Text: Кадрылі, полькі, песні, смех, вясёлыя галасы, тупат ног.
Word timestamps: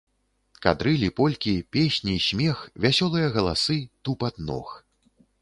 Кадрылі, 0.65 1.09
полькі, 1.19 1.53
песні, 1.77 2.15
смех, 2.29 2.65
вясёлыя 2.87 3.27
галасы, 3.37 3.79
тупат 4.09 4.43
ног. 4.51 4.75